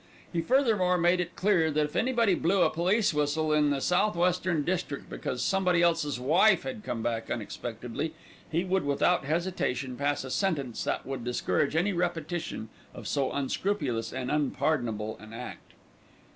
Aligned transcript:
He 0.33 0.41
furthermore 0.41 0.97
made 0.97 1.19
it 1.21 1.35
clear 1.35 1.69
that 1.69 1.83
if 1.85 1.95
anybody 1.95 2.33
blew 2.33 2.63
a 2.63 2.71
police 2.71 3.13
whistle 3.13 3.53
in 3.53 3.69
the 3.69 3.79
south 3.79 4.15
western 4.15 4.63
district 4.63 5.11
because 5.11 5.43
somebody 5.43 5.83
else's 5.83 6.19
wife 6.19 6.63
had 6.63 6.83
come 6.83 7.03
back 7.03 7.29
unexpectedly, 7.29 8.15
he 8.51 8.65
would 8.65 8.83
without 8.83 9.25
hesitation 9.25 9.95
pass 9.95 10.23
a 10.23 10.31
sentence 10.31 10.83
that 10.85 11.05
would 11.05 11.23
discourage 11.23 11.75
any 11.75 11.93
repetition 11.93 12.69
of 12.95 13.07
so 13.07 13.31
unscrupulous 13.31 14.11
and 14.11 14.31
unpardonable 14.31 15.19
an 15.19 15.33
act. 15.33 15.73